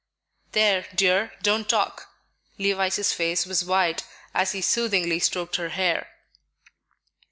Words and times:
"There, 0.53 0.87
dear, 0.95 1.33
don't 1.43 1.69
talk." 1.69 2.07
Levice's 2.57 3.13
face 3.13 3.45
was 3.45 3.63
white 3.63 4.03
as 4.33 4.51
he 4.53 4.61
soothingly 4.63 5.19
stroked 5.19 5.57
her 5.57 5.69
hair. 5.69 6.09